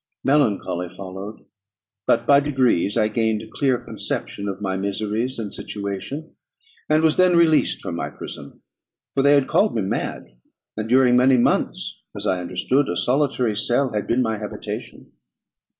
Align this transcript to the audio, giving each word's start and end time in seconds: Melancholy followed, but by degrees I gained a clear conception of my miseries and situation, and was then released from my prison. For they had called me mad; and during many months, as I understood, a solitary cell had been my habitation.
Melancholy 0.23 0.89
followed, 0.89 1.45
but 2.07 2.25
by 2.25 2.39
degrees 2.39 2.97
I 2.97 3.07
gained 3.07 3.43
a 3.43 3.47
clear 3.53 3.77
conception 3.77 4.47
of 4.49 4.59
my 4.59 4.75
miseries 4.75 5.37
and 5.37 5.53
situation, 5.53 6.35
and 6.89 7.03
was 7.03 7.17
then 7.17 7.35
released 7.35 7.81
from 7.81 7.97
my 7.97 8.09
prison. 8.09 8.61
For 9.13 9.21
they 9.21 9.33
had 9.35 9.47
called 9.47 9.75
me 9.75 9.83
mad; 9.83 10.25
and 10.75 10.89
during 10.89 11.15
many 11.15 11.37
months, 11.37 12.01
as 12.15 12.25
I 12.25 12.41
understood, 12.41 12.89
a 12.89 12.97
solitary 12.97 13.55
cell 13.55 13.93
had 13.93 14.07
been 14.07 14.23
my 14.23 14.39
habitation. 14.39 15.11